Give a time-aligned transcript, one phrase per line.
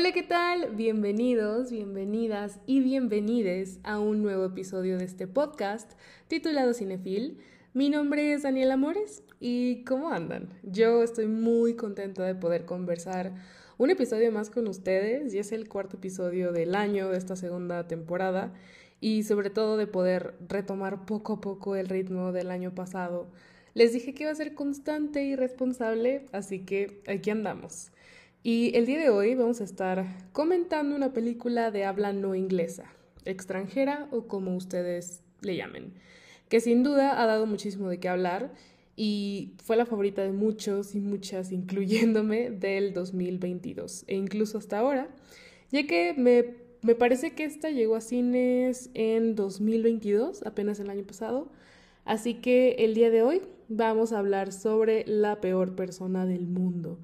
[0.00, 0.70] Hola, ¿qué tal?
[0.76, 5.92] Bienvenidos, bienvenidas y bienvenides a un nuevo episodio de este podcast
[6.26, 7.36] titulado Cinefil.
[7.74, 10.48] Mi nombre es Daniela Amores y ¿cómo andan?
[10.62, 13.34] Yo estoy muy contenta de poder conversar
[13.76, 17.86] un episodio más con ustedes y es el cuarto episodio del año de esta segunda
[17.86, 18.54] temporada
[19.02, 23.28] y sobre todo de poder retomar poco a poco el ritmo del año pasado.
[23.74, 27.92] Les dije que iba a ser constante y responsable, así que aquí andamos.
[28.42, 32.90] Y el día de hoy vamos a estar comentando una película de habla no inglesa,
[33.26, 35.92] extranjera o como ustedes le llamen,
[36.48, 38.54] que sin duda ha dado muchísimo de qué hablar
[38.96, 45.08] y fue la favorita de muchos y muchas, incluyéndome, del 2022 e incluso hasta ahora,
[45.70, 51.04] ya que me, me parece que esta llegó a cines en 2022, apenas el año
[51.04, 51.52] pasado,
[52.06, 56.98] así que el día de hoy vamos a hablar sobre la peor persona del mundo.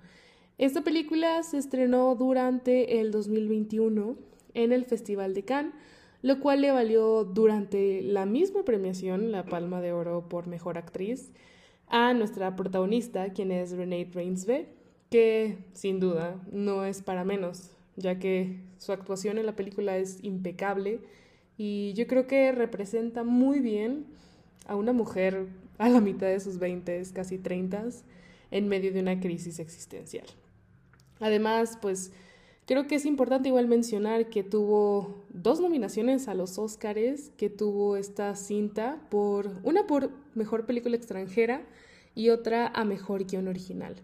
[0.58, 4.16] Esta película se estrenó durante el 2021
[4.54, 5.74] en el Festival de Cannes,
[6.22, 11.30] lo cual le valió durante la misma premiación la Palma de Oro por Mejor Actriz
[11.88, 14.66] a nuestra protagonista, quien es Renee Reinsve,
[15.10, 20.24] que sin duda no es para menos, ya que su actuación en la película es
[20.24, 21.00] impecable
[21.58, 24.06] y yo creo que representa muy bien
[24.66, 27.88] a una mujer a la mitad de sus 20, casi 30,
[28.50, 30.27] en medio de una crisis existencial.
[31.20, 32.12] Además, pues
[32.67, 37.97] creo que es importante igual mencionar que tuvo dos nominaciones a los Óscares que tuvo
[37.97, 41.62] esta cinta por una por mejor película extranjera
[42.14, 43.95] y otra a mejor guion original,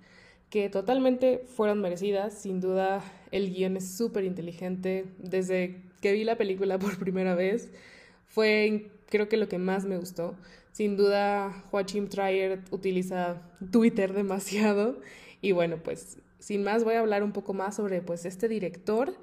[0.51, 2.35] que totalmente fueron merecidas.
[2.35, 5.07] Sin duda, el guion es súper inteligente.
[5.19, 7.71] Desde que vi la película por primera vez,
[8.29, 10.35] fue creo que lo que más me gustó.
[10.73, 15.01] Sin duda, Joachim Trier utiliza Twitter demasiado
[15.43, 19.15] y bueno, pues sin más voy a hablar un poco más sobre pues este director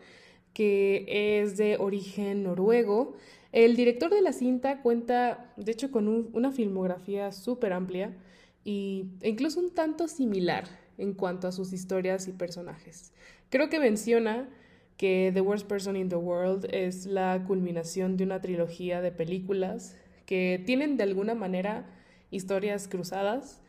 [0.53, 3.15] que es de origen noruego.
[3.51, 8.15] El director de la cinta cuenta, de hecho, con una filmografía súper amplia
[8.63, 10.63] y, e incluso un tanto similar
[10.97, 13.11] en cuanto a sus historias y personajes.
[13.49, 14.49] Creo que menciona
[14.95, 19.97] que The Worst Person in the World es la culminación de una trilogía de películas
[20.25, 21.85] que tienen de alguna manera
[22.31, 23.61] historias cruzadas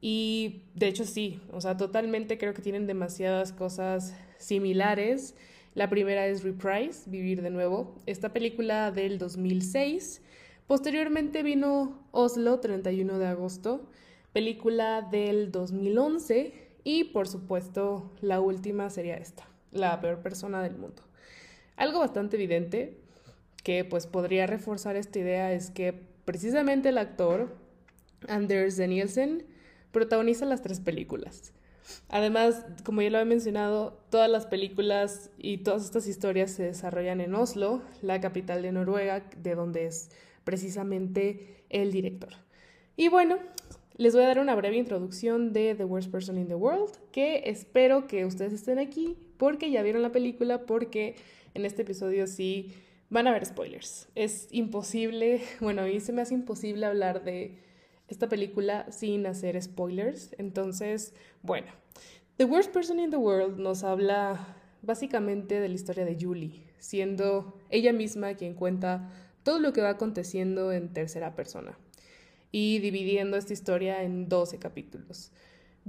[0.00, 5.34] y de hecho sí, o sea, totalmente creo que tienen demasiadas cosas similares.
[5.74, 10.22] La primera es Reprise, Vivir de nuevo, esta película del 2006.
[10.66, 13.88] Posteriormente vino Oslo, 31 de agosto,
[14.32, 16.52] película del 2011
[16.82, 21.02] y por supuesto la última sería esta, La peor persona del mundo.
[21.76, 22.98] Algo bastante evidente
[23.62, 25.92] que pues podría reforzar esta idea es que
[26.24, 27.56] precisamente el actor
[28.28, 29.46] Anders Danielsen
[29.96, 31.54] protagoniza las tres películas.
[32.10, 37.22] Además, como ya lo he mencionado, todas las películas y todas estas historias se desarrollan
[37.22, 40.10] en Oslo, la capital de Noruega, de donde es
[40.44, 42.34] precisamente el director.
[42.98, 43.38] Y bueno,
[43.96, 47.44] les voy a dar una breve introducción de The Worst Person in the World, que
[47.46, 51.14] espero que ustedes estén aquí porque ya vieron la película, porque
[51.54, 52.74] en este episodio sí
[53.08, 54.08] van a haber spoilers.
[54.14, 57.64] Es imposible, bueno, a mí se me hace imposible hablar de
[58.08, 60.34] esta película sin hacer spoilers.
[60.38, 61.68] Entonces, bueno,
[62.36, 67.58] The Worst Person in the World nos habla básicamente de la historia de Julie, siendo
[67.70, 69.10] ella misma quien cuenta
[69.42, 71.78] todo lo que va aconteciendo en tercera persona
[72.52, 75.32] y dividiendo esta historia en 12 capítulos.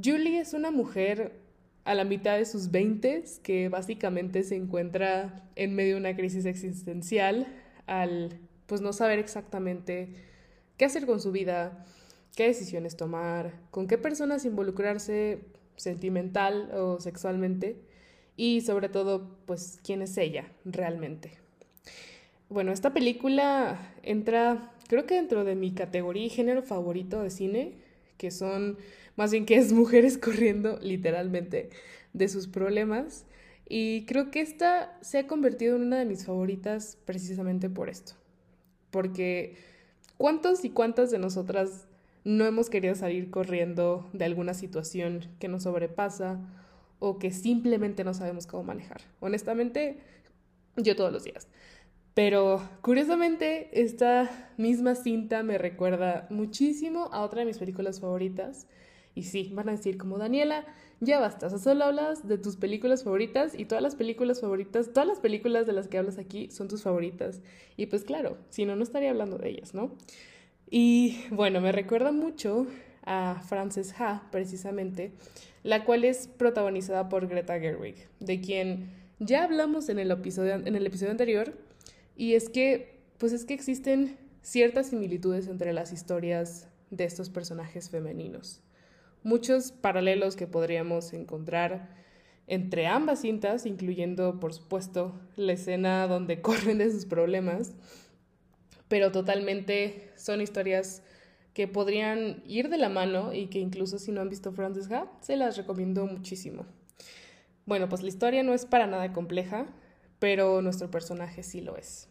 [0.01, 1.39] Julie es una mujer
[1.85, 6.45] a la mitad de sus 20 que básicamente se encuentra en medio de una crisis
[6.45, 7.47] existencial
[7.85, 10.09] al pues no saber exactamente
[10.75, 11.85] qué hacer con su vida,
[12.37, 15.39] qué decisiones tomar, con qué personas involucrarse
[15.75, 17.77] sentimental o sexualmente
[18.35, 21.31] y sobre todo, pues, quién es ella realmente.
[22.47, 27.73] Bueno, esta película entra, creo que dentro de mi categoría y género favorito de cine,
[28.17, 28.77] que son
[29.15, 31.71] más bien que es mujeres corriendo literalmente
[32.13, 33.25] de sus problemas.
[33.67, 38.13] Y creo que esta se ha convertido en una de mis favoritas precisamente por esto.
[38.91, 39.55] Porque
[40.17, 41.86] ¿cuántos y cuántas de nosotras
[42.27, 46.41] no hemos querido salir corriendo de alguna situación que nos sobrepasa
[46.99, 48.99] o que simplemente no sabemos cómo manejar.
[49.21, 50.01] Honestamente,
[50.75, 51.47] yo todos los días.
[52.13, 58.67] Pero curiosamente, esta misma cinta me recuerda muchísimo a otra de mis películas favoritas.
[59.15, 60.65] Y sí, van a decir como Daniela,
[60.99, 65.19] ya basta, solo hablas de tus películas favoritas y todas las películas favoritas, todas las
[65.21, 67.39] películas de las que hablas aquí son tus favoritas.
[67.77, 69.95] Y pues claro, si no, no estaría hablando de ellas, ¿no?
[70.69, 72.67] Y bueno, me recuerda mucho
[73.05, 75.11] a Frances Ha, precisamente,
[75.63, 80.75] la cual es protagonizada por Greta Gerwig, de quien ya hablamos en el episodio, en
[80.75, 81.53] el episodio anterior
[82.15, 87.89] y es que, pues es que existen ciertas similitudes entre las historias de estos personajes
[87.89, 88.61] femeninos.
[89.23, 91.95] Muchos paralelos que podríamos encontrar
[92.47, 97.73] entre ambas cintas, incluyendo, por supuesto, la escena donde corren de sus problemas,
[98.87, 101.03] pero totalmente son historias
[101.53, 105.11] que podrían ir de la mano y que incluso si no han visto Frances Ha,
[105.21, 106.65] se las recomiendo muchísimo.
[107.65, 109.65] Bueno, pues la historia no es para nada compleja,
[110.19, 112.09] pero nuestro personaje sí lo es.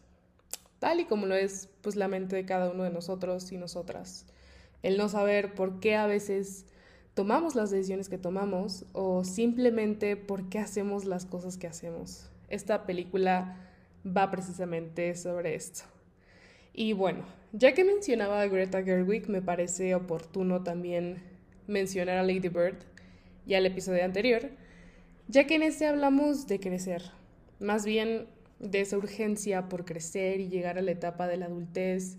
[0.79, 4.25] Tal y como lo es pues la mente de cada uno de nosotros y nosotras.
[4.83, 6.65] El no saber por qué a veces
[7.13, 12.29] tomamos las decisiones que tomamos o simplemente por qué hacemos las cosas que hacemos.
[12.49, 13.57] Esta película
[14.05, 15.96] va precisamente sobre esto.
[16.77, 21.23] Y bueno, ya que mencionaba a Greta Gerwig, me parece oportuno también
[21.65, 22.77] mencionar a Lady Bird
[23.47, 24.51] y al episodio anterior,
[25.27, 27.01] ya que en este hablamos de crecer,
[27.59, 28.27] más bien
[28.59, 32.17] de esa urgencia por crecer y llegar a la etapa de la adultez,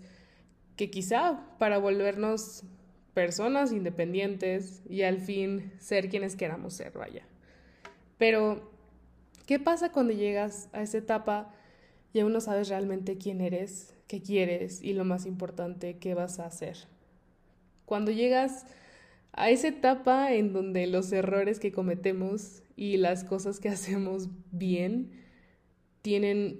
[0.75, 2.65] que quizá para volvernos
[3.13, 7.25] personas independientes y al fin ser quienes queramos ser, vaya.
[8.17, 8.69] Pero,
[9.45, 11.53] ¿qué pasa cuando llegas a esa etapa
[12.11, 16.39] y aún no sabes realmente quién eres, qué quieres y lo más importante, qué vas
[16.39, 16.75] a hacer?
[17.85, 18.65] Cuando llegas
[19.33, 25.11] a esa etapa en donde los errores que cometemos y las cosas que hacemos bien
[26.01, 26.59] tienen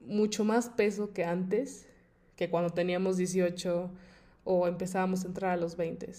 [0.00, 1.86] mucho más peso que antes,
[2.34, 3.90] que cuando teníamos 18
[4.44, 6.10] o empezábamos a entrar a los 20.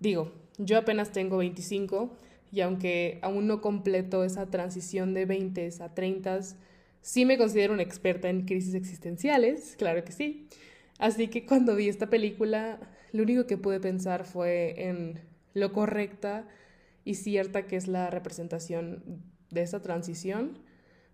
[0.00, 2.10] Digo, yo apenas tengo 25
[2.50, 6.40] y aunque aún no completo esa transición de 20 a 30,
[7.06, 10.48] sí me considero una experta en crisis existenciales, claro que sí.
[10.98, 12.80] Así que cuando vi esta película,
[13.12, 15.20] lo único que pude pensar fue en
[15.54, 16.48] lo correcta
[17.04, 20.58] y cierta que es la representación de esa transición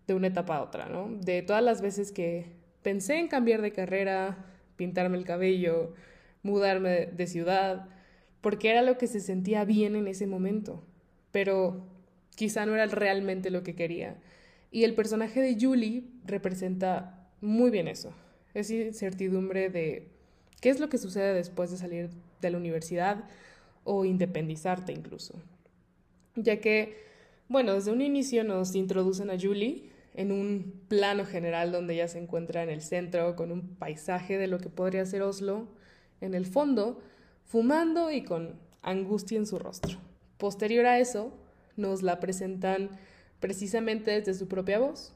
[0.06, 1.10] de una etapa a otra, ¿no?
[1.20, 2.46] De todas las veces que
[2.82, 4.46] pensé en cambiar de carrera,
[4.76, 5.92] pintarme el cabello,
[6.42, 7.90] mudarme de ciudad,
[8.40, 10.86] porque era lo que se sentía bien en ese momento,
[11.32, 11.86] pero
[12.34, 14.16] quizá no era realmente lo que quería.
[14.72, 18.12] Y el personaje de Julie representa muy bien eso,
[18.54, 20.08] esa incertidumbre de
[20.60, 22.08] qué es lo que sucede después de salir
[22.40, 23.24] de la universidad
[23.84, 25.34] o independizarte incluso.
[26.36, 26.96] Ya que,
[27.48, 32.18] bueno, desde un inicio nos introducen a Julie en un plano general donde ella se
[32.18, 35.68] encuentra en el centro con un paisaje de lo que podría ser Oslo,
[36.22, 37.00] en el fondo,
[37.44, 39.98] fumando y con angustia en su rostro.
[40.38, 41.32] Posterior a eso,
[41.76, 42.90] nos la presentan
[43.42, 45.12] precisamente desde su propia voz,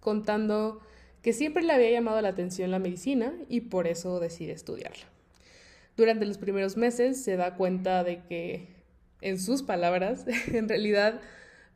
[0.00, 0.80] contando
[1.22, 5.04] que siempre le había llamado la atención la medicina y por eso decide estudiarla.
[5.96, 8.68] Durante los primeros meses se da cuenta de que,
[9.20, 11.20] en sus palabras, en realidad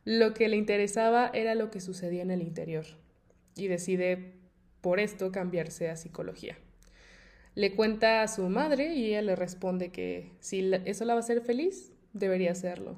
[0.03, 2.85] lo que le interesaba era lo que sucedía en el interior
[3.55, 4.33] y decide
[4.81, 6.57] por esto cambiarse a psicología.
[7.55, 11.23] Le cuenta a su madre y ella le responde que si eso la va a
[11.23, 12.97] hacer feliz, debería hacerlo.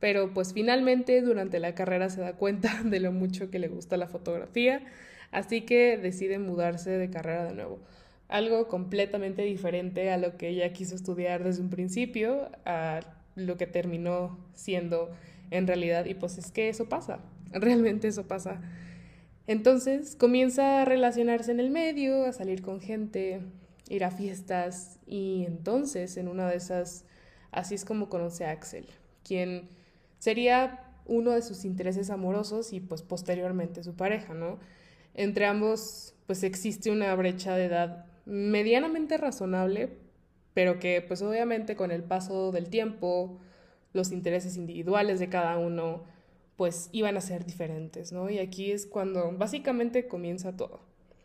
[0.00, 3.96] Pero pues finalmente durante la carrera se da cuenta de lo mucho que le gusta
[3.96, 4.82] la fotografía,
[5.30, 7.80] así que decide mudarse de carrera de nuevo.
[8.28, 13.00] Algo completamente diferente a lo que ella quiso estudiar desde un principio, a
[13.36, 15.10] lo que terminó siendo
[15.50, 16.04] en realidad.
[16.04, 17.20] Y pues es que eso pasa,
[17.52, 18.60] realmente eso pasa.
[19.46, 23.40] Entonces comienza a relacionarse en el medio, a salir con gente,
[23.88, 27.06] ir a fiestas y entonces en una de esas,
[27.50, 28.86] así es como conoce a Axel,
[29.24, 29.68] quien
[30.18, 34.58] sería uno de sus intereses amorosos y pues posteriormente su pareja, ¿no?
[35.14, 39.96] Entre ambos pues existe una brecha de edad medianamente razonable,
[40.52, 43.40] pero que pues obviamente con el paso del tiempo,
[43.94, 46.04] los intereses individuales de cada uno
[46.56, 48.28] pues iban a ser diferentes, ¿no?
[48.28, 50.80] Y aquí es cuando básicamente comienza todo.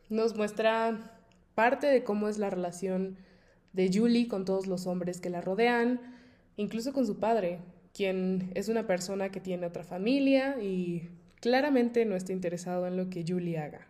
[0.09, 1.19] Nos muestra
[1.55, 3.17] parte de cómo es la relación
[3.73, 5.99] de Julie con todos los hombres que la rodean,
[6.55, 7.59] incluso con su padre,
[7.93, 11.09] quien es una persona que tiene otra familia y
[11.39, 13.87] claramente no está interesado en lo que Julie haga.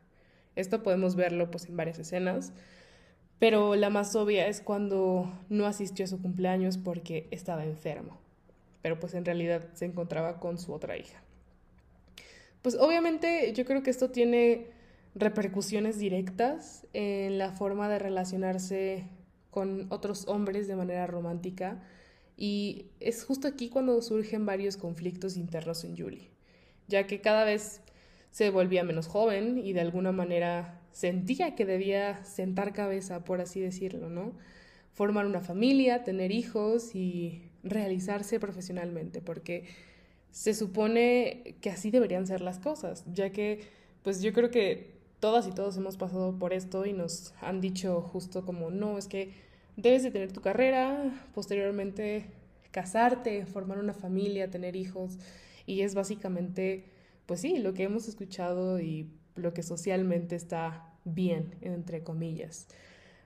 [0.56, 2.52] Esto podemos verlo pues en varias escenas,
[3.40, 8.20] pero la más obvia es cuando no asistió a su cumpleaños porque estaba enfermo,
[8.82, 11.24] pero pues en realidad se encontraba con su otra hija.
[12.62, 14.68] Pues obviamente yo creo que esto tiene
[15.16, 19.06] repercusiones directas en la forma de relacionarse
[19.52, 21.82] con otros hombres de manera romántica
[22.44, 26.28] y es justo aquí cuando surgen varios conflictos internos en Julie,
[26.90, 27.80] ya que cada vez
[28.32, 33.62] se volvía menos joven y de alguna manera sentía que debía sentar cabeza, por así
[33.62, 34.34] decirlo, ¿no?
[34.92, 39.64] Formar una familia, tener hijos y realizarse profesionalmente, porque
[40.32, 43.62] se supone que así deberían ser las cosas, ya que
[44.02, 48.02] pues yo creo que todas y todos hemos pasado por esto y nos han dicho
[48.02, 49.32] justo como, no, es que
[49.76, 52.26] debes de tener tu carrera, posteriormente
[52.72, 55.20] casarte, formar una familia, tener hijos,
[55.66, 56.86] y es básicamente,
[57.26, 62.68] pues sí, lo que hemos escuchado y lo que socialmente está bien, entre comillas.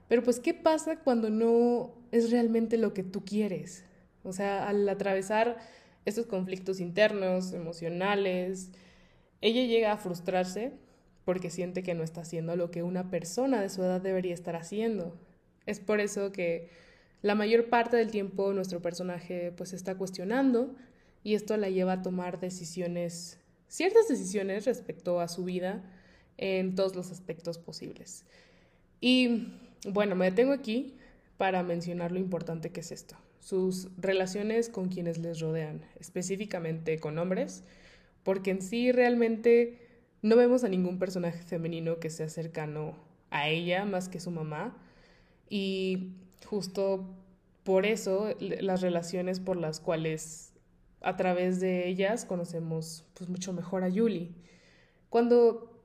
[0.08, 3.84] Pero pues, ¿qué pasa cuando no es realmente lo que tú quieres?
[4.22, 5.58] O sea, al atravesar
[6.04, 8.70] estos conflictos internos, emocionales,
[9.40, 10.72] ella llega a frustrarse
[11.24, 14.56] porque siente que no está haciendo lo que una persona de su edad debería estar
[14.56, 15.14] haciendo.
[15.68, 16.70] Es por eso que
[17.20, 20.74] la mayor parte del tiempo nuestro personaje pues está cuestionando
[21.22, 25.84] y esto la lleva a tomar decisiones, ciertas decisiones respecto a su vida
[26.38, 28.24] en todos los aspectos posibles.
[29.02, 29.52] Y
[29.86, 30.94] bueno, me detengo aquí
[31.36, 37.18] para mencionar lo importante que es esto, sus relaciones con quienes les rodean, específicamente con
[37.18, 37.62] hombres,
[38.22, 39.86] porque en sí realmente
[40.22, 42.96] no vemos a ningún personaje femenino que sea cercano
[43.28, 44.74] a ella más que su mamá
[45.48, 46.12] y
[46.46, 47.06] justo
[47.64, 50.52] por eso las relaciones por las cuales
[51.00, 54.32] a través de ellas conocemos pues mucho mejor a Julie.
[55.10, 55.82] Cuando,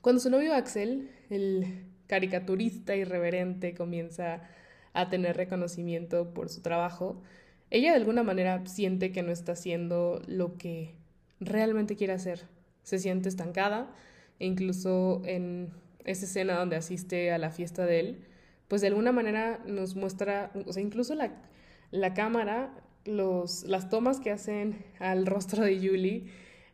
[0.00, 4.42] cuando su novio Axel, el caricaturista irreverente, comienza
[4.92, 7.22] a tener reconocimiento por su trabajo,
[7.70, 10.94] ella de alguna manera siente que no está haciendo lo que
[11.38, 12.46] realmente quiere hacer.
[12.82, 13.94] Se siente estancada
[14.40, 15.70] e incluso en
[16.04, 18.24] esa escena donde asiste a la fiesta de él,
[18.70, 21.32] pues de alguna manera nos muestra, o sea, incluso la,
[21.90, 22.72] la cámara,
[23.04, 26.26] los, las tomas que hacen al rostro de Julie,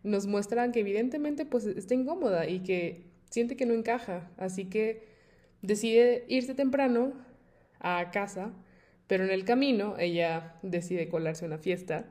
[0.02, 5.08] nos muestran que evidentemente pues está incómoda y que siente que no encaja, así que
[5.62, 7.14] decide irse temprano
[7.80, 8.52] a casa,
[9.06, 12.04] pero en el camino ella decide colarse a una fiesta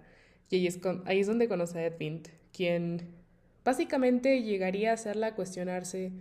[0.49, 3.13] y ahí es, ahí es donde conoce a Edwind, quien
[3.63, 6.11] básicamente llegaría a hacerla cuestionarse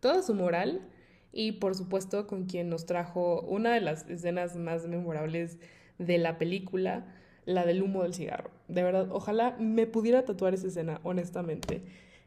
[0.00, 0.90] toda su moral
[1.34, 5.58] y por supuesto con quien nos trajo una de las escenas más memorables
[5.98, 7.04] de la película,
[7.44, 8.50] la del humo del cigarro.
[8.68, 11.82] De verdad, ojalá me pudiera tatuar esa escena, honestamente.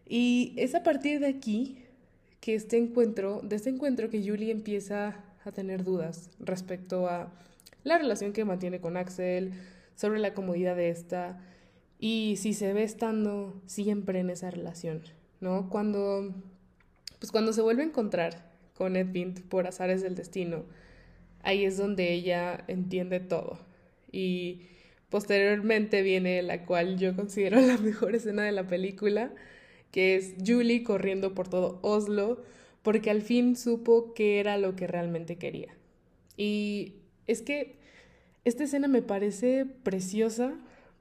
[0.06, 1.80] Y es a partir de aquí
[2.42, 7.32] que este encuentro, de este encuentro que Julie empieza a tener dudas respecto a
[7.84, 9.54] la relación que mantiene con Axel,
[9.96, 11.40] sobre la comodidad de esta
[12.00, 15.02] y si se ve estando siempre en esa relación,
[15.42, 15.70] ¿no?
[15.70, 16.36] Cuando,
[17.20, 18.48] pues cuando se vuelve a encontrar
[18.78, 20.66] con Edwind por azares del destino,
[21.42, 23.60] ahí es donde ella entiende todo.
[24.12, 24.62] Y
[25.10, 29.32] posteriormente viene la cual yo considero la mejor escena de la película,
[29.92, 32.44] que es Julie corriendo por todo Oslo,
[32.84, 35.74] porque al fin supo qué era lo que realmente quería.
[36.38, 36.94] Y
[37.26, 37.78] es que
[38.46, 40.54] esta escena me parece preciosa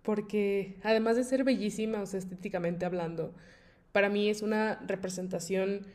[0.03, 3.35] porque además de ser bellísima, o sea, estéticamente hablando,
[3.93, 5.87] para mí es una representación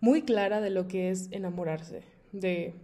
[0.00, 2.02] muy clara de lo que es enamorarse,
[2.32, 2.74] de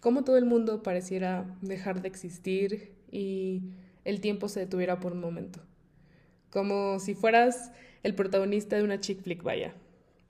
[0.00, 3.62] cómo todo el mundo pareciera dejar de existir y
[4.04, 5.60] el tiempo se detuviera por un momento.
[6.50, 7.72] Como si fueras
[8.02, 9.74] el protagonista de una chick flick, vaya.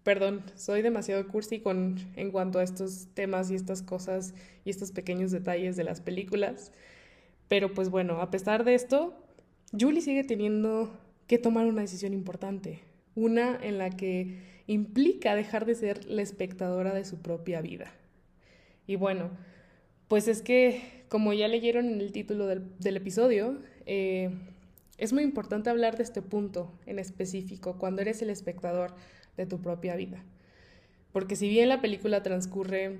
[0.02, 4.92] Perdón, soy demasiado cursi con, en cuanto a estos temas y estas cosas y estos
[4.92, 6.72] pequeños detalles de las películas.
[7.48, 9.14] Pero pues bueno, a pesar de esto,
[9.78, 10.90] Julie sigue teniendo
[11.26, 12.80] que tomar una decisión importante,
[13.14, 17.92] una en la que implica dejar de ser la espectadora de su propia vida.
[18.86, 19.30] Y bueno,
[20.08, 24.30] pues es que, como ya leyeron en el título del, episodio, eh,
[24.98, 28.94] es muy importante hablar de este punto en específico, cuando eres el espectador
[29.36, 30.24] de tu propia vida.
[31.12, 32.98] Porque si bien la película transcurre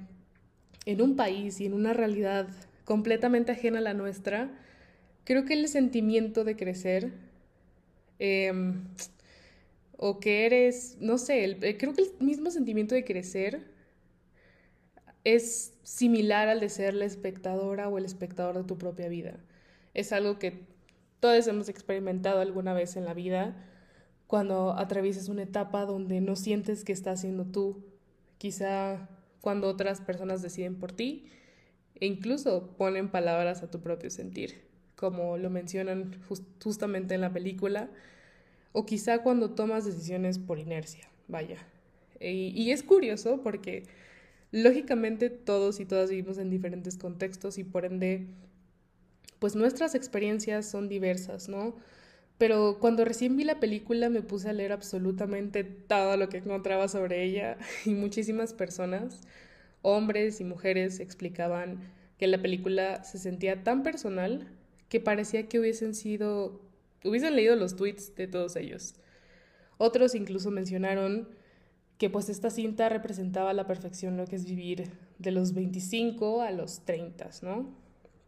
[0.87, 2.49] en un país y en una realidad
[2.85, 4.51] completamente ajena a la nuestra,
[5.25, 7.13] creo que el sentimiento de crecer
[8.19, 8.85] em,
[10.03, 13.71] o que eres, no sé, eh, creo que el mismo sentimiento de crecer
[15.25, 19.39] es similar al de ser la espectadora o el espectador de tu propia vida.
[19.93, 20.65] Es algo que
[21.21, 23.55] todos hemos experimentado alguna vez en la vida
[24.27, 27.85] cuando atraviesas una etapa donde no sientes que estás siendo tú,
[28.39, 29.09] quizá
[29.43, 31.27] cuando otras personas deciden por ti
[31.97, 36.13] e incluso ponen palabras a tu propio sentir como lo mencionan
[36.63, 37.89] justamente en la película,
[38.73, 41.59] o quizá cuando tomas decisiones por inercia, vaya.
[42.21, 43.85] Y, es curioso porque
[44.53, 48.27] lógicamente todos y todas vivimos en diferentes contextos y por ende,
[49.39, 51.75] pues nuestras experiencias son diversas, ¿no?
[52.37, 56.89] Pero cuando recién vi la película me puse a leer absolutamente todo lo que encontraba
[56.89, 59.21] sobre ella y muchísimas personas,
[59.83, 61.81] hombres y mujeres, explicaban
[62.19, 64.47] que la película se sentía tan personal
[64.91, 66.61] que parecía que hubiesen sido
[67.05, 68.95] hubiesen leído los tweets de todos ellos.
[69.79, 71.29] Otros incluso mencionaron
[71.99, 76.51] que pues esta cinta representaba la perfección lo que es vivir de los 25 a
[76.51, 77.75] los 30, ¿no?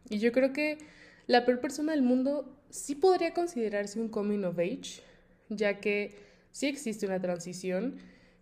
[0.09, 0.77] Y yo creo que
[1.25, 5.01] la peor persona del mundo sí podría considerarse un coming of age,
[5.49, 6.15] ya que
[6.51, 7.97] sí existe una transición,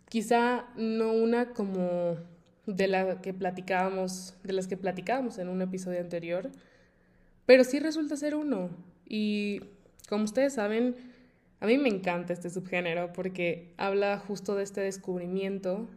[0.10, 2.18] quizá no una como
[2.66, 6.52] de la que platicábamos, de las que platicábamos en un episodio anterior,
[7.46, 8.70] pero sí resulta ser uno.
[9.08, 9.62] Y
[10.12, 10.98] como ustedes saben,
[11.62, 15.88] a mí me encanta este subgénero porque habla justo de este descubrimiento,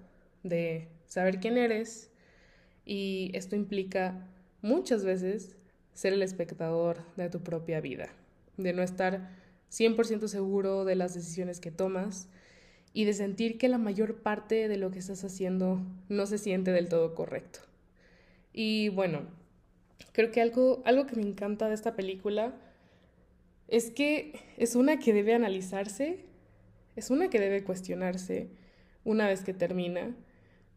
[0.45, 2.13] de saber quién eres,
[2.85, 4.25] y esto implica
[4.63, 5.57] muchas veces
[5.95, 8.11] ser el espectador de tu propia vida,
[8.57, 9.31] de no estar
[9.73, 12.29] 100% seguro de las decisiones que tomas
[12.93, 16.71] y de sentir que la mayor parte de lo que estás haciendo no se siente
[16.71, 17.59] del todo correcto.
[18.53, 19.23] Y bueno,
[20.13, 22.55] creo que algo, algo que me encanta de esta película
[23.69, 26.25] es que es una que debe analizarse,
[26.97, 28.51] es una que debe cuestionarse
[29.05, 30.15] una vez que termina,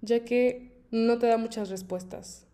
[0.01, 2.47] ya que no te da muchas respuestas.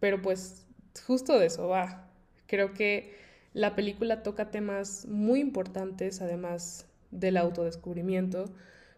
[0.00, 0.66] Pero pues
[1.06, 2.10] justo de eso va.
[2.46, 3.14] Creo que
[3.52, 8.46] la película toca temas muy importantes, además del autodescubrimiento,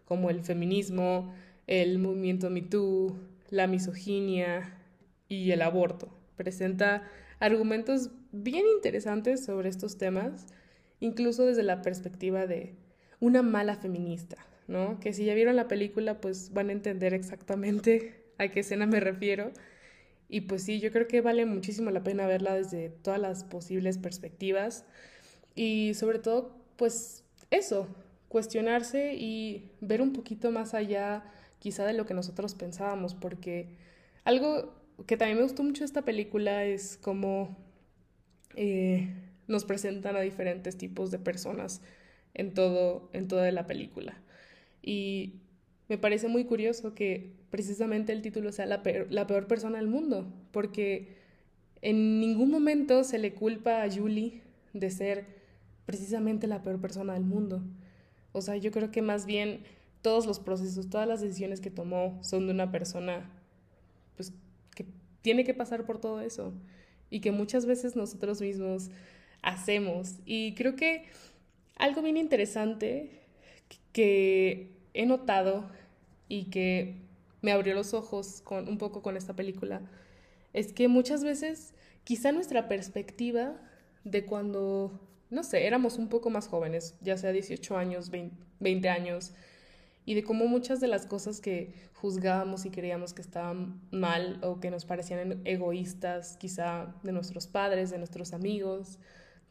[0.05, 1.33] como el feminismo,
[1.67, 3.17] el movimiento MeToo,
[3.49, 4.77] la misoginia
[5.27, 6.09] y el aborto.
[6.35, 7.03] Presenta
[7.39, 10.47] argumentos bien interesantes sobre estos temas,
[11.03, 12.75] incluso desde la perspectiva de
[13.19, 15.01] una mala feminista, ¿no?
[15.01, 19.01] Que si ya vieron la película, pues van a entender exactamente a qué escena me
[19.01, 19.51] refiero.
[20.29, 23.97] Y pues sí, yo creo que vale muchísimo la pena verla desde todas las posibles
[23.97, 24.85] perspectivas.
[25.55, 27.87] Y sobre todo, pues eso,
[28.29, 31.25] cuestionarse y ver un poquito más allá
[31.59, 33.75] quizá de lo que nosotros pensábamos, porque
[34.23, 34.73] algo
[35.05, 37.57] que también me gustó mucho de esta película es cómo
[38.55, 39.13] eh,
[39.47, 41.81] nos presentan a diferentes tipos de personas
[42.33, 44.17] en, todo, en toda la película.
[44.81, 45.33] Y
[45.89, 49.87] me parece muy curioso que precisamente el título sea la peor, la peor persona del
[49.87, 51.15] mundo, porque
[51.81, 54.41] en ningún momento se le culpa a Julie
[54.73, 55.25] de ser
[55.85, 57.61] precisamente la peor persona del mundo.
[58.31, 59.63] O sea, yo creo que más bien
[60.01, 63.29] todos los procesos, todas las decisiones que tomó son de una persona
[64.15, 64.33] pues
[64.75, 64.85] que
[65.21, 66.53] tiene que pasar por todo eso
[67.09, 68.89] y que muchas veces nosotros mismos
[69.43, 70.15] hacemos.
[70.25, 71.05] Y creo que
[71.77, 73.21] algo bien interesante
[73.91, 75.69] que he notado
[76.27, 76.95] y que
[77.41, 79.81] me abrió los ojos con un poco con esta película
[80.53, 83.55] es que muchas veces quizá nuestra perspectiva
[84.03, 84.99] de cuando
[85.33, 88.11] no sé, éramos un poco más jóvenes, ya sea 18 años,
[88.59, 89.33] 20 años,
[90.05, 94.59] y de cómo muchas de las cosas que juzgábamos y creíamos que estaban mal o
[94.59, 98.99] que nos parecían egoístas, quizá de nuestros padres, de nuestros amigos,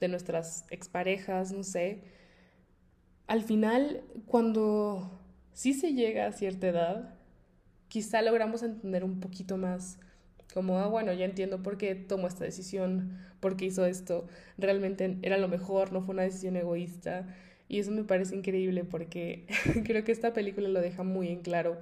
[0.07, 2.03] de nuestras exparejas, no sé,
[3.27, 5.19] al final, cuando
[5.53, 7.15] sí se llega a cierta edad,
[7.89, 9.99] quizá logramos entender un poquito más
[10.55, 14.27] como, ah, bueno, ya entiendo por qué tomó esta decisión, por qué hizo esto,
[14.59, 17.27] realmente era lo mejor, no fue una decisión egoísta.
[17.69, 19.47] Y eso me parece increíble porque
[19.85, 21.79] creo que esta película lo deja muy en claro,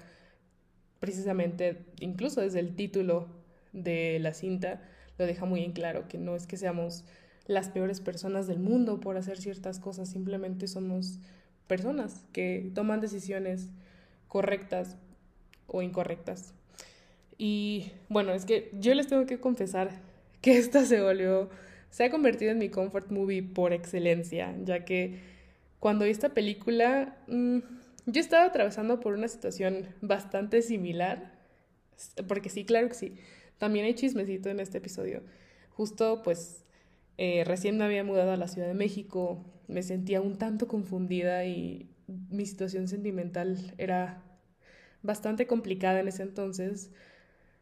[1.00, 3.28] precisamente, incluso desde el título
[3.72, 4.83] de la cinta,
[5.18, 7.04] lo deja muy en claro, que no es que seamos
[7.51, 11.19] las peores personas del mundo por hacer ciertas cosas, simplemente somos
[11.67, 13.71] personas que toman decisiones
[14.29, 14.97] correctas
[15.67, 16.55] o incorrectas.
[17.39, 19.91] Y bueno, es que yo les tengo que confesar
[20.41, 21.51] que esta se volvió,
[21.91, 25.19] se ha convertido en mi comfort movie por excelencia, ya que
[25.81, 27.59] cuando vi esta película, mm,
[28.07, 31.33] yo estaba atravesando por una situación bastante similar,
[32.29, 33.17] porque sí, claro que sí,
[33.59, 35.23] también hay chismecito en este episodio.
[35.71, 36.65] Justo pues
[37.18, 41.44] eh, recién me había mudado a la Ciudad de México, me sentía un tanto confundida
[41.44, 44.23] y mi situación sentimental era
[45.03, 46.90] bastante complicada en ese entonces.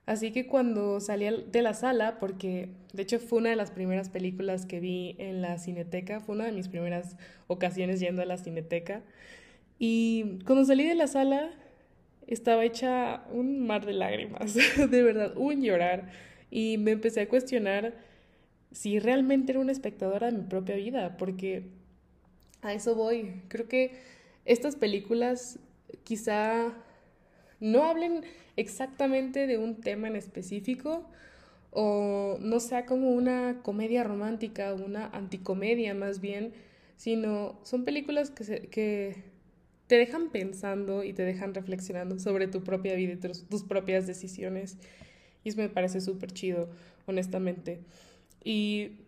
[0.06, 4.08] Así que cuando salí de la sala, porque de hecho fue una de las primeras
[4.08, 8.38] películas que vi en la cineteca, fue una de mis primeras ocasiones yendo a la
[8.38, 9.02] cineteca,
[9.78, 11.50] y cuando salí de la sala
[12.26, 14.54] estaba hecha un mar de lágrimas,
[14.90, 16.10] de verdad, un llorar,
[16.50, 17.94] y me empecé a cuestionar
[18.72, 21.64] si realmente era una espectadora de mi propia vida, porque
[22.62, 23.42] a eso voy.
[23.48, 23.92] Creo que
[24.44, 25.58] estas películas
[26.04, 26.72] quizá
[27.60, 28.24] no hablen
[28.56, 31.08] exactamente de un tema en específico
[31.70, 36.52] o no sea como una comedia romántica una anticomedia más bien,
[36.96, 39.22] sino son películas que, que
[39.86, 44.06] te dejan pensando y te dejan reflexionando sobre tu propia vida y tus, tus propias
[44.06, 44.76] decisiones.
[45.44, 46.68] Y eso me parece súper chido,
[47.06, 47.80] honestamente.
[48.44, 49.00] Y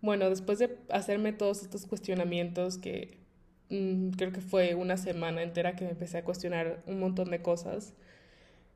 [0.00, 3.18] bueno, después de hacerme todos estos cuestionamientos que
[3.70, 7.42] mm, creo que fue una semana entera que me empecé a cuestionar un montón de
[7.42, 7.94] cosas,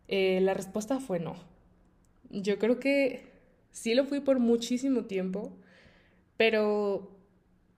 [0.08, 1.36] eh, la respuesta fue no.
[2.30, 3.32] Yo creo que
[3.70, 5.52] sí lo fui por muchísimo tiempo,
[6.36, 7.10] pero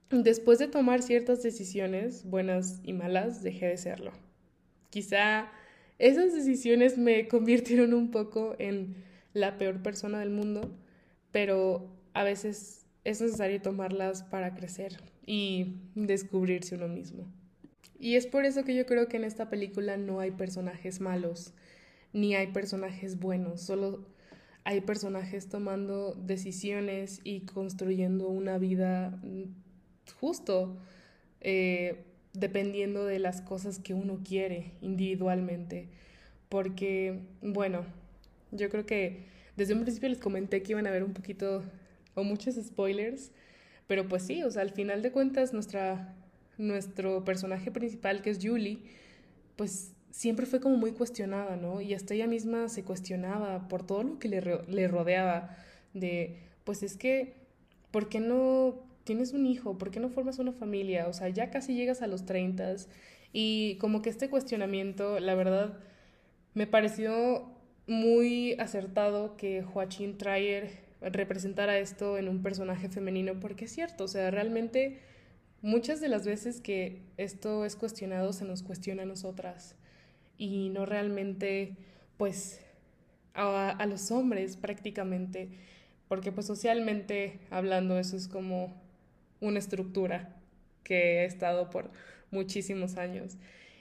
[0.09, 4.11] después de tomar ciertas decisiones, buenas y malas, dejé de serlo.
[4.89, 5.51] Quizá
[5.99, 8.95] esas decisiones me convirtieron un poco en
[9.33, 10.71] la peor persona del mundo,
[11.31, 14.97] pero a veces es necesario tomarlas para crecer
[15.27, 17.27] y descubrirse uno mismo.
[17.99, 21.53] Y es por eso que yo creo que en esta película no hay personajes malos,
[22.13, 24.05] ni hay personajes buenos, solo
[24.63, 29.19] hay personajes tomando decisiones y construyendo una vida
[30.21, 30.77] justo,
[31.41, 35.89] eh, dependiendo de las cosas que uno quiere individualmente.
[36.47, 37.83] Porque, bueno,
[38.51, 39.25] yo creo que
[39.57, 41.61] desde un principio les comenté que iban a haber un poquito
[42.15, 43.31] o muchos spoilers,
[43.87, 46.15] pero pues sí, o sea, al final de cuentas nuestra,
[46.57, 48.79] nuestro personaje principal, que es Julie,
[49.55, 51.81] pues siempre fue como muy cuestionada, ¿no?
[51.81, 55.55] Y hasta ella misma se cuestionaba por todo lo que le, rodeaba,
[55.93, 57.33] de, pues es que,
[57.91, 59.77] ¿por qué no tienes un hijo?
[59.77, 61.07] ¿Por qué no formas una familia?
[61.07, 62.75] O sea, ya casi llegas a los 30
[63.33, 65.77] y como que este cuestionamiento, la verdad,
[66.53, 67.51] me pareció
[67.85, 74.07] muy acertado que Joaquín Trier representara esto en un personaje femenino, porque es cierto, o
[74.07, 74.99] sea, realmente
[75.61, 79.75] muchas de las veces que esto es cuestionado se nos cuestiona a nosotras
[80.37, 81.75] y no realmente
[82.17, 82.61] pues
[83.33, 85.49] a, los hombres prácticamente,
[86.07, 88.73] porque pues socialmente hablando eso es como
[89.41, 90.35] una estructura
[90.83, 91.91] que ha estado por
[92.31, 93.37] muchísimos años.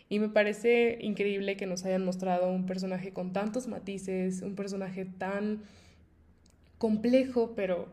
[0.09, 5.05] Y me parece increíble que nos hayan mostrado un personaje con tantos matices, un personaje
[5.05, 5.63] tan
[6.79, 7.89] complejo, pero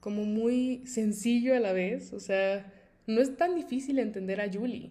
[0.00, 2.12] como muy sencillo a la vez.
[2.12, 2.72] O sea,
[3.06, 4.90] no es tan difícil entender a Julie.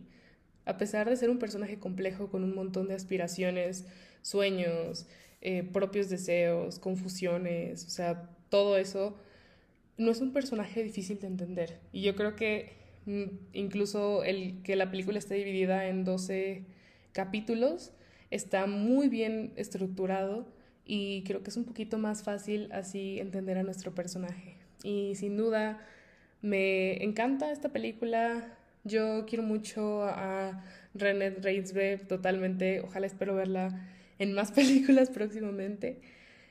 [0.66, 3.86] A pesar de ser un personaje complejo con un montón de aspiraciones,
[4.22, 5.08] sueños,
[5.42, 9.18] eh, propios deseos, confusiones, o sea, todo eso,
[9.98, 11.80] no es un personaje difícil de entender.
[11.92, 12.74] Y yo creo que
[13.06, 16.64] mm, incluso el que la película esté dividida en 12
[17.12, 17.92] capítulos
[18.32, 20.48] está muy bien estructurado
[20.86, 24.58] y creo que es un poquito más fácil así entender a nuestro personaje.
[24.84, 25.80] Y sin duda
[26.42, 33.88] me encanta esta película, yo quiero mucho a René Reinsve totalmente, ojalá espero verla
[34.20, 36.02] en más películas próximamente.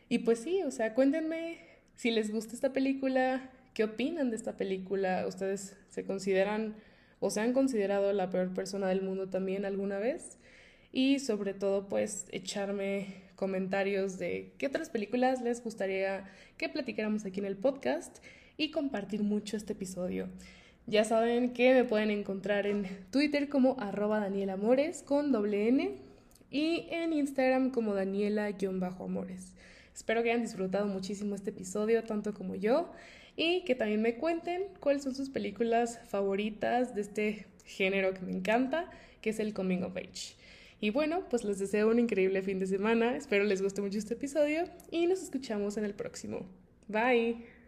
[0.08, 1.58] Y pues sí, o sea, cuéntenme
[1.94, 6.74] si les gusta esta película, qué opinan de esta película, ustedes se consideran
[7.20, 10.38] o se han considerado la peor persona del mundo también alguna vez
[10.90, 17.40] y sobre todo pues echarme comentarios de qué otras películas les gustaría que platicáramos aquí
[17.40, 18.18] en el podcast
[18.56, 20.28] y compartir mucho este episodio.
[20.86, 25.96] Ya saben que me pueden encontrar en Twitter como arroba danielamores con doble N
[26.52, 29.54] y en Instagram como daniela-amores.
[29.92, 32.92] Espero que hayan disfrutado muchísimo este episodio, tanto como yo,
[33.34, 38.30] y que también me cuenten cuáles son sus películas favoritas de este género que me
[38.30, 38.88] encanta,
[39.20, 40.36] que es el Coming of Age.
[40.82, 44.14] Y bueno, pues les deseo un increíble fin de semana, espero les guste mucho este
[44.14, 46.48] episodio y nos escuchamos en el próximo.
[46.88, 47.61] Bye.